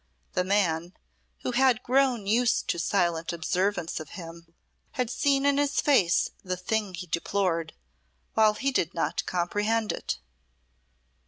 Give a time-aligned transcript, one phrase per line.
[0.33, 0.93] The man,
[1.43, 4.55] who had grown used to silent observance of him,
[4.93, 7.73] had seen in his face the thing he deplored,
[8.33, 10.17] while he did not comprehend it.